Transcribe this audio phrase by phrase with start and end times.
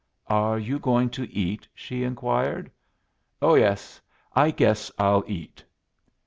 [0.31, 2.71] "Are you going to eat?" she inquired.
[3.39, 4.01] "Oh yes.
[4.35, 5.63] I guess I'll eat."